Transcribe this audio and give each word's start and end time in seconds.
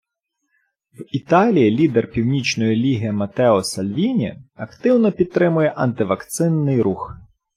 В 0.93 1.15
Італії 1.15 1.71
лідер 1.77 2.11
Північної 2.11 2.75
Ліги 2.75 3.11
Матео 3.11 3.63
Сальвіні 3.63 4.43
активно 4.55 5.11
підтримує 5.11 5.69
анти-вакцинний 5.77 6.81
рух. 6.81 7.17